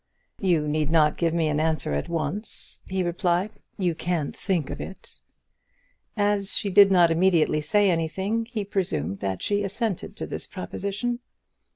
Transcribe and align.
"You 0.39 0.67
need 0.67 0.89
not 0.89 1.15
give 1.19 1.31
me 1.31 1.47
an 1.47 1.59
answer 1.59 1.93
at 1.93 2.09
once," 2.09 2.81
he 2.89 3.03
replied; 3.03 3.61
"you 3.77 3.93
can 3.93 4.31
think 4.31 4.71
of 4.71 4.81
it." 4.81 5.19
As 6.17 6.57
she 6.57 6.71
did 6.71 6.89
not 6.91 7.11
immediately 7.11 7.61
say 7.61 7.91
anything, 7.91 8.45
he 8.47 8.65
presumed 8.65 9.19
that 9.19 9.43
she 9.43 9.61
assented 9.61 10.15
to 10.17 10.25
this 10.25 10.47
proposition. 10.47 11.19